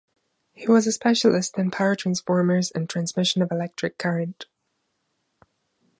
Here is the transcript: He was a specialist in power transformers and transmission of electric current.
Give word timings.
He 0.53 0.67
was 0.67 0.87
a 0.87 0.91
specialist 0.91 1.59
in 1.59 1.69
power 1.69 1.93
transformers 1.95 2.71
and 2.71 2.89
transmission 2.89 3.43
of 3.43 3.51
electric 3.51 3.99
current. 3.99 4.47